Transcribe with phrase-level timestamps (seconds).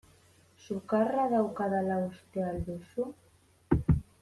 [0.67, 3.07] Sukarra daukadala uste al duzu?